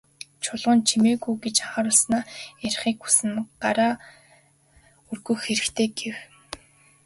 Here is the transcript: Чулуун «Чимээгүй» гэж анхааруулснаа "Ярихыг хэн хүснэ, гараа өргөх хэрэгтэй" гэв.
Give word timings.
Чулуун 0.43 0.79
«Чимээгүй» 0.87 1.35
гэж 1.43 1.55
анхааруулснаа 1.63 2.23
"Ярихыг 2.67 2.85
хэн 2.95 3.01
хүснэ, 3.03 3.39
гараа 3.63 3.93
өргөх 5.11 5.39
хэрэгтэй" 5.45 5.87
гэв. 5.97 6.15